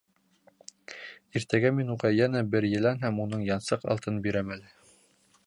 [1.39, 4.75] Иртәгә мин уға йәнә бер елән һәм ун янсыҡ алтын бирәм әле.